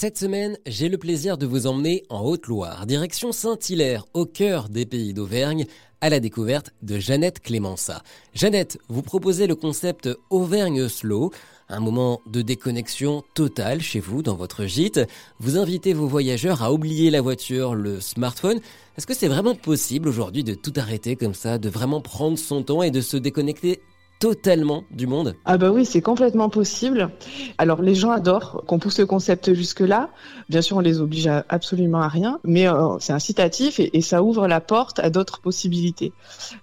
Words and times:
Cette 0.00 0.16
semaine, 0.16 0.56
j'ai 0.64 0.88
le 0.88 0.96
plaisir 0.96 1.38
de 1.38 1.44
vous 1.44 1.66
emmener 1.66 2.04
en 2.08 2.20
Haute-Loire, 2.20 2.86
direction 2.86 3.32
Saint-Hilaire, 3.32 4.06
au 4.14 4.26
cœur 4.26 4.68
des 4.68 4.86
pays 4.86 5.12
d'Auvergne, 5.12 5.66
à 6.00 6.08
la 6.08 6.20
découverte 6.20 6.70
de 6.82 7.00
Jeannette 7.00 7.40
Clémença. 7.40 8.04
Jeannette, 8.32 8.78
vous 8.88 9.02
proposez 9.02 9.48
le 9.48 9.56
concept 9.56 10.08
Auvergne 10.30 10.88
Slow, 10.88 11.32
un 11.68 11.80
moment 11.80 12.20
de 12.30 12.42
déconnexion 12.42 13.24
totale 13.34 13.80
chez 13.80 13.98
vous, 13.98 14.22
dans 14.22 14.36
votre 14.36 14.66
gîte. 14.66 15.00
Vous 15.40 15.58
invitez 15.58 15.94
vos 15.94 16.06
voyageurs 16.06 16.62
à 16.62 16.72
oublier 16.72 17.10
la 17.10 17.20
voiture, 17.20 17.74
le 17.74 18.00
smartphone. 18.00 18.60
Est-ce 18.96 19.06
que 19.08 19.14
c'est 19.14 19.26
vraiment 19.26 19.56
possible 19.56 20.08
aujourd'hui 20.08 20.44
de 20.44 20.54
tout 20.54 20.74
arrêter 20.76 21.16
comme 21.16 21.34
ça, 21.34 21.58
de 21.58 21.68
vraiment 21.68 22.00
prendre 22.00 22.38
son 22.38 22.62
temps 22.62 22.84
et 22.84 22.92
de 22.92 23.00
se 23.00 23.16
déconnecter 23.16 23.80
totalement 24.18 24.84
du 24.90 25.06
monde 25.06 25.36
Ah 25.44 25.58
bah 25.58 25.70
oui, 25.70 25.84
c'est 25.84 26.00
complètement 26.00 26.48
possible. 26.48 27.10
Alors 27.56 27.82
les 27.82 27.94
gens 27.94 28.10
adorent 28.10 28.64
qu'on 28.66 28.78
pousse 28.78 28.98
le 28.98 29.06
concept 29.06 29.54
jusque-là. 29.54 30.10
Bien 30.48 30.62
sûr, 30.62 30.76
on 30.76 30.80
les 30.80 31.00
oblige 31.00 31.28
absolument 31.48 32.00
à 32.00 32.08
rien, 32.08 32.40
mais 32.44 32.68
euh, 32.68 32.98
c'est 32.98 33.12
incitatif 33.12 33.80
et, 33.80 34.00
ça 34.00 34.22
ouvre 34.22 34.48
la 34.48 34.60
porte 34.60 34.98
à 35.00 35.10
d'autres 35.10 35.40
possibilités. 35.40 36.12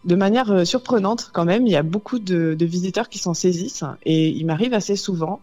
De 0.03 0.15
manière 0.15 0.51
euh, 0.51 0.65
surprenante 0.65 1.29
quand 1.33 1.45
même, 1.45 1.67
il 1.67 1.71
y 1.71 1.75
a 1.75 1.83
beaucoup 1.83 2.19
de, 2.19 2.55
visiteurs 2.59 3.09
qui 3.09 3.19
s'en 3.19 3.33
saisissent 3.33 3.83
et 4.03 4.29
il 4.29 4.45
m'arrive 4.45 4.73
assez 4.73 4.95
souvent 4.95 5.39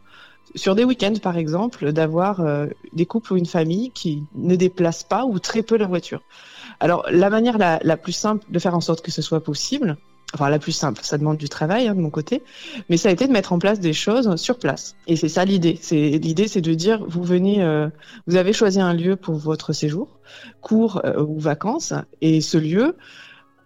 sur 0.54 0.74
des 0.74 0.84
week-ends, 0.84 1.14
par 1.22 1.38
exemple, 1.38 1.92
d'avoir 1.92 2.40
euh, 2.40 2.66
des 2.92 3.06
couples 3.06 3.32
ou 3.32 3.36
une 3.36 3.46
famille 3.46 3.90
qui 3.90 4.24
ne 4.34 4.56
déplacent 4.56 5.04
pas 5.04 5.24
ou 5.24 5.38
très 5.38 5.62
peu 5.62 5.76
leur 5.76 5.88
voiture. 5.88 6.20
Alors, 6.80 7.06
la 7.10 7.30
manière 7.30 7.58
la, 7.58 7.96
plus 7.96 8.12
simple 8.12 8.44
de 8.50 8.58
faire 8.58 8.74
en 8.74 8.80
sorte 8.80 9.02
que 9.02 9.12
ce 9.12 9.22
soit 9.22 9.42
possible, 9.42 9.96
enfin 10.34 10.48
la 10.48 10.58
plus 10.58 10.72
simple, 10.72 11.00
ça 11.02 11.18
demande 11.18 11.36
du 11.36 11.48
travail 11.48 11.88
hein, 11.88 11.94
de 11.94 12.00
mon 12.00 12.10
côté, 12.10 12.42
mais 12.88 12.96
ça 12.96 13.08
a 13.08 13.12
été 13.12 13.26
de 13.26 13.32
mettre 13.32 13.52
en 13.52 13.58
place 13.58 13.80
des 13.80 13.92
choses 13.92 14.36
sur 14.36 14.58
place. 14.58 14.96
Et 15.06 15.16
c'est 15.16 15.28
ça 15.28 15.44
l'idée. 15.44 15.78
C'est 15.80 16.18
l'idée, 16.18 16.48
c'est 16.48 16.60
de 16.60 16.74
dire 16.74 17.04
vous 17.06 17.22
venez, 17.22 17.62
euh, 17.62 17.88
vous 18.26 18.36
avez 18.36 18.52
choisi 18.52 18.80
un 18.80 18.94
lieu 18.94 19.16
pour 19.16 19.36
votre 19.36 19.72
séjour, 19.72 20.18
cours 20.60 21.02
euh, 21.04 21.22
ou 21.22 21.38
vacances, 21.38 21.92
et 22.20 22.40
ce 22.40 22.58
lieu, 22.58 22.96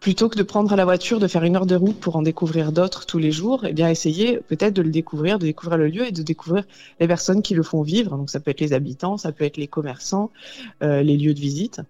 plutôt 0.00 0.28
que 0.28 0.36
de 0.36 0.42
prendre 0.42 0.74
la 0.76 0.84
voiture, 0.84 1.18
de 1.18 1.26
faire 1.26 1.44
une 1.44 1.56
heure 1.56 1.66
de 1.66 1.74
route 1.74 1.98
pour 1.98 2.16
en 2.16 2.22
découvrir 2.22 2.72
d'autres 2.72 3.06
tous 3.06 3.18
les 3.18 3.32
jours, 3.32 3.64
eh 3.66 3.72
bien 3.72 3.88
essayer 3.88 4.38
peut-être 4.48 4.74
de 4.74 4.82
le 4.82 4.90
découvrir, 4.90 5.38
de 5.38 5.46
découvrir 5.46 5.78
le 5.78 5.88
lieu 5.88 6.06
et 6.06 6.12
de 6.12 6.22
découvrir 6.22 6.64
les 7.00 7.08
personnes 7.08 7.42
qui 7.42 7.54
le 7.54 7.62
font 7.62 7.82
vivre. 7.82 8.16
Donc 8.16 8.30
ça 8.30 8.40
peut 8.40 8.50
être 8.50 8.60
les 8.60 8.72
habitants, 8.72 9.16
ça 9.16 9.32
peut 9.32 9.44
être 9.44 9.56
les 9.56 9.66
commerçants, 9.66 10.30
euh, 10.82 11.02
les 11.02 11.16
lieux 11.16 11.34
de 11.34 11.40
visite. 11.40 11.80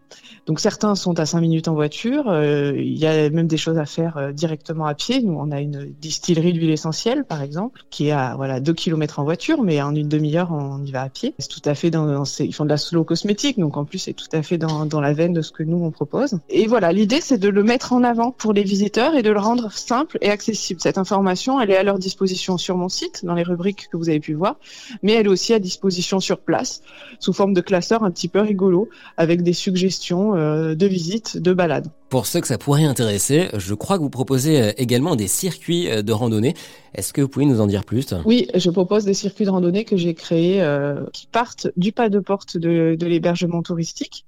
Donc 0.47 0.61
certains 0.61 0.95
sont 0.95 1.19
à 1.19 1.27
5 1.27 1.41
minutes 1.41 1.69
en 1.69 1.75
voiture. 1.75 2.29
Euh, 2.29 2.73
il 2.77 2.97
y 2.97 3.07
a 3.07 3.29
même 3.31 3.47
des 3.47 3.57
choses 3.57 3.79
à 3.79 3.87
faire 3.87 4.17
euh, 4.17 4.33
directement 4.33 4.87
à 4.87 4.95
pied. 4.95 5.21
Nous 5.21 5.37
on 5.39 5.51
a 5.51 5.61
une 5.61 5.93
distillerie 6.01 6.53
d'huile 6.53 6.71
essentielle 6.71 7.25
par 7.25 7.43
exemple 7.43 7.83
qui 7.91 8.09
est 8.09 8.12
à 8.12 8.34
voilà 8.37 8.61
2 8.61 8.73
km 8.73 9.19
en 9.19 9.25
voiture, 9.25 9.62
mais 9.62 9.83
en 9.83 9.95
une 9.95 10.09
demi-heure 10.09 10.53
on 10.53 10.83
y 10.84 10.91
va 10.91 11.03
à 11.03 11.09
pied. 11.09 11.34
C'est 11.39 11.49
tout 11.49 11.69
à 11.69 11.75
fait 11.75 11.91
dans, 11.91 12.07
dans 12.07 12.25
ils 12.39 12.55
font 12.55 12.65
de 12.65 12.71
la 12.71 12.77
slow 12.77 13.05
cosmétique, 13.05 13.59
donc 13.59 13.77
en 13.77 13.84
plus 13.84 13.99
c'est 13.99 14.15
tout 14.15 14.29
à 14.33 14.43
fait 14.43 14.59
dans, 14.59 14.87
dans 14.87 15.01
la 15.01 15.12
veine 15.12 15.33
de 15.33 15.43
ce 15.43 15.53
que 15.53 15.62
nous 15.62 15.83
on 15.84 15.91
propose. 15.91 16.39
Et 16.49 16.67
voilà 16.67 16.93
l'idée 16.93 17.21
c'est 17.21 17.39
de 17.39 17.49
le 17.49 17.62
mettre 17.62 17.93
en 17.93 18.05
avant 18.07 18.31
pour 18.31 18.53
les 18.53 18.62
visiteurs 18.62 19.15
et 19.15 19.23
de 19.23 19.31
le 19.31 19.39
rendre 19.39 19.71
simple 19.73 20.19
et 20.21 20.31
accessible. 20.31 20.81
Cette 20.81 20.99
information, 20.99 21.61
elle 21.61 21.71
est 21.71 21.77
à 21.77 21.83
leur 21.83 21.99
disposition 21.99 22.57
sur 22.57 22.77
mon 22.77 22.89
site, 22.89 23.25
dans 23.25 23.35
les 23.35 23.43
rubriques 23.43 23.89
que 23.91 23.97
vous 23.97 24.09
avez 24.09 24.21
pu 24.21 24.35
voir, 24.35 24.57
mais 25.03 25.12
elle 25.12 25.27
est 25.27 25.31
aussi 25.31 25.53
à 25.53 25.59
disposition 25.59 26.21
sur 26.21 26.39
place, 26.39 26.83
sous 27.21 27.33
forme 27.33 27.53
de 27.53 27.61
classeurs 27.61 28.05
un 28.05 28.11
petit 28.11 28.29
peu 28.29 28.41
rigolo, 28.41 28.89
avec 29.17 29.43
des 29.43 29.53
suggestions 29.53 30.34
euh, 30.34 30.75
de 30.75 30.87
visites, 30.87 31.39
de 31.39 31.53
balades. 31.53 31.89
Pour 32.09 32.27
ceux 32.27 32.41
que 32.41 32.47
ça 32.47 32.57
pourrait 32.57 32.84
intéresser, 32.84 33.49
je 33.55 33.75
crois 33.75 33.99
que 33.99 34.03
vous 34.03 34.11
proposez 34.11 34.62
euh, 34.62 34.73
également 34.79 35.17
des 35.17 35.29
circuits 35.29 35.91
euh, 35.91 36.03
de 36.03 36.12
randonnée. 36.12 36.55
Est-ce 36.95 37.12
que 37.12 37.21
vous 37.21 37.29
pouvez 37.29 37.47
nous 37.47 37.61
en 37.61 37.67
dire 37.67 37.84
plus? 37.84 38.15
Oui, 38.25 38.49
je 38.55 38.71
propose 38.71 39.05
des 39.05 39.15
circuits 39.15 39.45
de 39.45 39.51
randonnée 39.51 39.84
que 39.84 39.97
j'ai 39.97 40.15
créés 40.15 40.65
qui 41.12 41.27
partent 41.27 41.69
du 41.77 41.93
pas 41.93 42.09
de 42.09 42.21
porte 42.21 42.57
de, 42.57 42.97
de 42.99 43.07
l'hébergement 43.07 43.62
touristique 43.62 44.25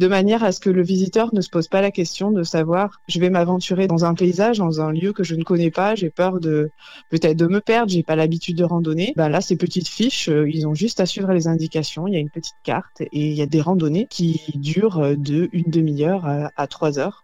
de 0.00 0.08
manière 0.08 0.42
à 0.42 0.50
ce 0.50 0.60
que 0.60 0.70
le 0.70 0.82
visiteur 0.82 1.28
ne 1.34 1.42
se 1.42 1.50
pose 1.50 1.68
pas 1.68 1.82
la 1.82 1.90
question 1.90 2.30
de 2.30 2.42
savoir 2.42 3.02
je 3.06 3.20
vais 3.20 3.28
m'aventurer 3.28 3.86
dans 3.86 4.06
un 4.06 4.14
paysage, 4.14 4.56
dans 4.56 4.80
un 4.80 4.92
lieu 4.92 5.12
que 5.12 5.22
je 5.22 5.34
ne 5.34 5.44
connais 5.44 5.70
pas, 5.70 5.94
j'ai 5.94 6.08
peur 6.08 6.40
de 6.40 6.70
peut-être 7.10 7.36
de 7.36 7.46
me 7.46 7.60
perdre, 7.60 7.92
j'ai 7.92 8.02
pas 8.02 8.16
l'habitude 8.16 8.56
de 8.56 8.64
randonner. 8.64 9.12
Ben 9.16 9.28
là, 9.28 9.42
ces 9.42 9.56
petites 9.56 9.88
fiches, 9.88 10.30
euh, 10.30 10.48
ils 10.48 10.66
ont 10.66 10.74
juste 10.74 11.00
à 11.00 11.06
suivre 11.06 11.30
les 11.34 11.48
indications. 11.48 12.06
Il 12.06 12.14
y 12.14 12.16
a 12.16 12.18
une 12.18 12.30
petite 12.30 12.56
carte 12.64 13.02
et 13.02 13.08
il 13.12 13.34
y 13.34 13.42
a 13.42 13.46
des 13.46 13.60
randonnées 13.60 14.06
qui 14.08 14.40
durent 14.54 15.00
euh, 15.00 15.16
de 15.16 15.50
une 15.52 15.70
demi-heure 15.70 16.24
à, 16.24 16.66
trois 16.66 16.98
heures. 16.98 17.22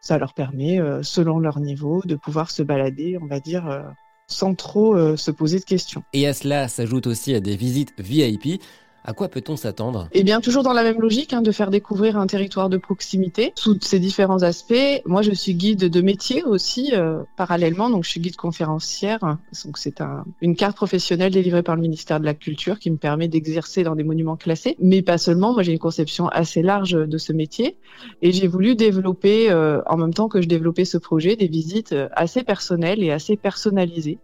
Ça 0.00 0.18
leur 0.18 0.34
permet, 0.34 0.80
euh, 0.80 1.04
selon 1.04 1.38
leur 1.38 1.60
niveau, 1.60 2.02
de 2.04 2.16
pouvoir 2.16 2.50
se 2.50 2.64
balader, 2.64 3.16
on 3.22 3.26
va 3.26 3.38
dire, 3.38 3.84
sans 4.26 4.56
trop 4.56 5.16
se 5.16 5.30
poser 5.30 5.60
de 5.60 5.64
questions. 5.64 6.02
Et 6.12 6.26
à 6.26 6.34
cela 6.34 6.66
s'ajoute 6.66 7.06
aussi 7.06 7.40
des 7.40 7.56
visites 7.56 7.94
VIP. 7.98 8.60
À 9.04 9.14
quoi 9.14 9.28
peut-on 9.28 9.56
s'attendre? 9.56 10.08
Eh 10.12 10.22
bien, 10.22 10.40
toujours 10.40 10.62
dans 10.62 10.72
la 10.72 10.82
même 10.82 11.00
logique, 11.00 11.32
hein, 11.32 11.40
de 11.40 11.50
faire 11.50 11.70
découvrir 11.70 12.18
un 12.18 12.26
territoire 12.26 12.68
de 12.68 12.76
proximité 12.76 13.52
sous 13.54 13.78
ses 13.80 13.98
différents 13.98 14.42
aspects. 14.42 14.74
Moi, 15.06 15.22
je 15.22 15.30
suis 15.30 15.54
guide 15.54 15.88
de 15.88 16.00
métier 16.02 16.44
aussi, 16.44 16.90
euh, 16.92 17.22
parallèlement. 17.36 17.88
Donc, 17.88 18.04
je 18.04 18.10
suis 18.10 18.20
guide 18.20 18.36
conférencière. 18.36 19.38
Donc, 19.64 19.78
c'est 19.78 20.00
un, 20.00 20.24
une 20.42 20.56
carte 20.56 20.76
professionnelle 20.76 21.32
délivrée 21.32 21.62
par 21.62 21.76
le 21.76 21.80
ministère 21.80 22.20
de 22.20 22.24
la 22.26 22.34
Culture 22.34 22.78
qui 22.78 22.90
me 22.90 22.96
permet 22.96 23.28
d'exercer 23.28 23.82
dans 23.82 23.94
des 23.94 24.04
monuments 24.04 24.36
classés. 24.36 24.76
Mais 24.78 25.00
pas 25.00 25.16
seulement. 25.16 25.54
Moi, 25.54 25.62
j'ai 25.62 25.72
une 25.72 25.78
conception 25.78 26.28
assez 26.28 26.60
large 26.60 26.92
de 26.92 27.18
ce 27.18 27.32
métier. 27.32 27.76
Et 28.20 28.32
j'ai 28.32 28.46
voulu 28.46 28.74
développer, 28.74 29.50
euh, 29.50 29.80
en 29.86 29.96
même 29.96 30.12
temps 30.12 30.28
que 30.28 30.42
je 30.42 30.48
développais 30.48 30.84
ce 30.84 30.98
projet, 30.98 31.34
des 31.36 31.48
visites 31.48 31.92
euh, 31.92 32.08
assez 32.12 32.42
personnelles 32.42 33.02
et 33.02 33.10
assez 33.10 33.36
personnalisées. 33.36 34.18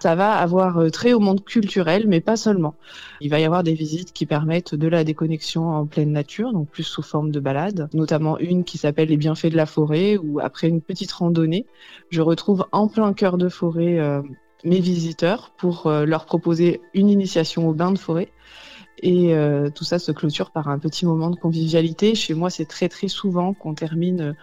Ça 0.00 0.14
va 0.14 0.34
avoir 0.34 0.92
très 0.92 1.12
au 1.12 1.18
monde 1.18 1.44
culturel, 1.44 2.04
mais 2.06 2.20
pas 2.20 2.36
seulement. 2.36 2.76
Il 3.20 3.30
va 3.30 3.40
y 3.40 3.44
avoir 3.44 3.64
des 3.64 3.74
visites 3.74 4.07
qui 4.12 4.26
permettent 4.26 4.74
de 4.74 4.88
la 4.88 5.04
déconnexion 5.04 5.70
en 5.70 5.86
pleine 5.86 6.12
nature, 6.12 6.52
donc 6.52 6.68
plus 6.68 6.82
sous 6.82 7.02
forme 7.02 7.30
de 7.30 7.40
balade, 7.40 7.88
notamment 7.92 8.38
une 8.38 8.64
qui 8.64 8.78
s'appelle 8.78 9.08
les 9.08 9.16
bienfaits 9.16 9.46
de 9.46 9.56
la 9.56 9.66
forêt, 9.66 10.16
où 10.16 10.40
après 10.40 10.68
une 10.68 10.80
petite 10.80 11.12
randonnée, 11.12 11.66
je 12.10 12.22
retrouve 12.22 12.66
en 12.72 12.88
plein 12.88 13.12
cœur 13.12 13.38
de 13.38 13.48
forêt 13.48 13.98
euh, 13.98 14.22
mes 14.64 14.80
visiteurs 14.80 15.52
pour 15.56 15.86
euh, 15.86 16.04
leur 16.04 16.26
proposer 16.26 16.80
une 16.94 17.08
initiation 17.08 17.68
au 17.68 17.72
bain 17.72 17.92
de 17.92 17.98
forêt. 17.98 18.28
Et 19.02 19.34
euh, 19.34 19.70
tout 19.70 19.84
ça 19.84 19.98
se 19.98 20.12
clôture 20.12 20.50
par 20.50 20.68
un 20.68 20.78
petit 20.78 21.06
moment 21.06 21.30
de 21.30 21.36
convivialité. 21.36 22.14
Chez 22.14 22.34
moi, 22.34 22.50
c'est 22.50 22.66
très 22.66 22.88
très 22.88 23.08
souvent 23.08 23.54
qu'on 23.54 23.74
termine 23.74 24.34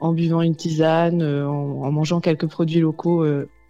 en 0.00 0.12
buvant 0.12 0.42
une 0.42 0.56
tisane, 0.56 1.22
en, 1.22 1.90
mangeant 1.90 2.20
quelques 2.20 2.46
produits 2.46 2.80
locaux 2.80 3.24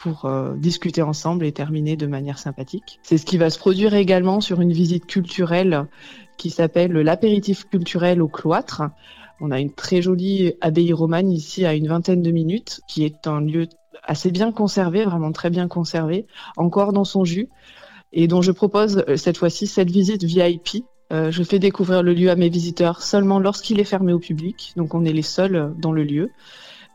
pour 0.04 0.26
euh, 0.26 0.54
discuter 0.56 1.00
ensemble 1.00 1.46
et 1.46 1.52
terminer 1.52 1.96
de 1.96 2.06
manière 2.06 2.38
sympathique. 2.38 3.00
C'est 3.02 3.16
ce 3.16 3.24
qui 3.24 3.38
va 3.38 3.48
se 3.48 3.58
produire 3.58 3.94
également 3.94 4.42
sur 4.42 4.60
une 4.60 4.70
visite 4.70 5.06
culturelle 5.06 5.86
qui 6.36 6.50
s'appelle 6.50 6.92
l'apéritif 6.92 7.66
culturel 7.70 8.20
au 8.20 8.28
cloître. 8.28 8.82
On 9.40 9.50
a 9.50 9.60
une 9.60 9.72
très 9.72 10.02
jolie 10.02 10.52
abbaye 10.60 10.92
romane 10.92 11.32
ici 11.32 11.64
à 11.64 11.72
une 11.72 11.88
vingtaine 11.88 12.20
de 12.20 12.30
minutes, 12.32 12.82
qui 12.86 13.04
est 13.04 13.26
un 13.26 13.40
lieu 13.40 13.66
assez 14.02 14.30
bien 14.30 14.52
conservé, 14.52 15.06
vraiment 15.06 15.32
très 15.32 15.48
bien 15.48 15.68
conservé, 15.68 16.26
encore 16.58 16.92
dans 16.92 17.04
son 17.04 17.24
jus, 17.24 17.48
et 18.14 18.28
dont 18.28 18.40
je 18.40 18.52
propose 18.52 19.04
euh, 19.08 19.16
cette 19.16 19.36
fois-ci 19.36 19.66
cette 19.66 19.90
visite 19.90 20.24
VIP. 20.24 20.84
Euh, 21.12 21.30
je 21.30 21.42
fais 21.42 21.58
découvrir 21.58 22.02
le 22.02 22.14
lieu 22.14 22.30
à 22.30 22.36
mes 22.36 22.48
visiteurs 22.48 23.02
seulement 23.02 23.38
lorsqu'il 23.38 23.78
est 23.78 23.84
fermé 23.84 24.12
au 24.14 24.18
public, 24.18 24.72
donc 24.76 24.94
on 24.94 25.04
est 25.04 25.12
les 25.12 25.22
seuls 25.22 25.74
dans 25.78 25.92
le 25.92 26.02
lieu. 26.02 26.30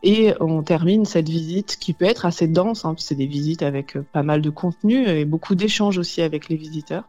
Et 0.02 0.32
on 0.40 0.62
termine 0.62 1.04
cette 1.04 1.28
visite 1.28 1.76
qui 1.78 1.92
peut 1.92 2.06
être 2.06 2.24
assez 2.24 2.48
dense, 2.48 2.84
hein, 2.84 2.94
c'est 2.98 3.14
des 3.14 3.26
visites 3.26 3.62
avec 3.62 3.96
euh, 3.96 4.04
pas 4.12 4.22
mal 4.22 4.40
de 4.40 4.50
contenu 4.50 5.06
et 5.06 5.24
beaucoup 5.24 5.54
d'échanges 5.54 5.98
aussi 5.98 6.22
avec 6.22 6.48
les 6.48 6.56
visiteurs, 6.56 7.04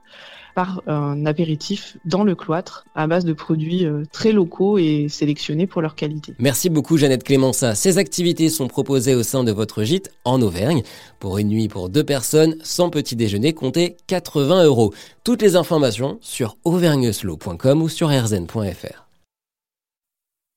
par 0.55 0.81
un 0.87 1.25
apéritif 1.25 1.95
dans 2.03 2.25
le 2.25 2.35
cloître 2.35 2.85
à 2.93 3.07
base 3.07 3.23
de 3.23 3.31
produits 3.31 3.85
euh, 3.85 4.03
très 4.11 4.33
locaux 4.33 4.77
et 4.77 5.07
sélectionnés 5.07 5.67
pour 5.67 5.81
leur 5.81 5.95
qualité. 5.95 6.33
Merci 6.39 6.69
beaucoup 6.69 6.97
Jeannette 6.97 7.23
Clémença. 7.23 7.75
Ces 7.75 7.97
activités 7.97 8.49
sont 8.49 8.67
proposées 8.67 9.15
au 9.15 9.23
sein 9.23 9.45
de 9.45 9.53
votre 9.53 9.83
gîte 9.83 10.11
en 10.25 10.41
Auvergne. 10.41 10.83
Pour 11.19 11.37
une 11.37 11.47
nuit 11.47 11.69
pour 11.69 11.87
deux 11.87 12.03
personnes, 12.03 12.55
sans 12.61 12.89
petit 12.89 13.15
déjeuner, 13.15 13.53
comptez 13.53 13.95
80 14.07 14.65
euros. 14.65 14.93
Toutes 15.23 15.41
les 15.41 15.55
informations 15.55 16.17
sur 16.19 16.57
auvergneslow.com 16.65 17.81
ou 17.81 17.87
sur 17.87 18.09
rzn.fr. 18.09 19.07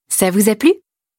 Ça 0.09 0.31
vous 0.31 0.49
a 0.49 0.55
plu? 0.55 0.73